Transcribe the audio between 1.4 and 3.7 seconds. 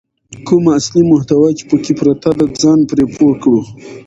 چې پکې پرته ده ځان پرې پوه کړو.